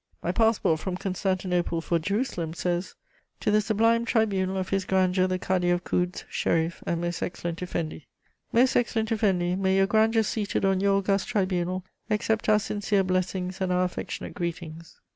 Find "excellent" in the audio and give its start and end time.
7.21-7.61, 8.75-9.11